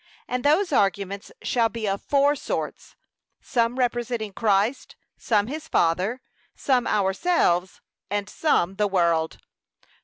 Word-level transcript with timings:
And 0.27 0.43
those 0.43 0.71
arguments 0.71 1.31
shall 1.43 1.69
be 1.69 1.87
of 1.87 2.01
four 2.01 2.35
sorts, 2.35 2.95
some 3.39 3.77
respecting 3.77 4.33
Christ, 4.33 4.95
some 5.15 5.45
his 5.45 5.67
Father, 5.67 6.23
some 6.55 6.87
ourselves, 6.87 7.81
and 8.09 8.27
some 8.27 8.77
the 8.77 8.87
world. 8.87 9.37